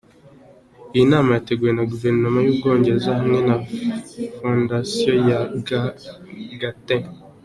[0.93, 3.55] Iyi nama yateguwe na Guverinoma y’u Bwongereza hamwe na
[4.37, 5.39] Fondtaion ya
[6.61, 7.05] “Gates”.